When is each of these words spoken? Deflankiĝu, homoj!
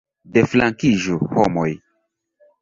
Deflankiĝu, 0.37 1.19
homoj! 1.35 1.67